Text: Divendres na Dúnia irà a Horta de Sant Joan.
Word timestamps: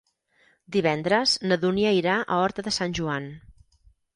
Divendres 0.75 1.35
na 1.51 1.59
Dúnia 1.65 1.91
irà 1.99 2.15
a 2.23 2.41
Horta 2.45 2.67
de 2.69 2.77
Sant 2.79 2.99
Joan. 3.03 3.29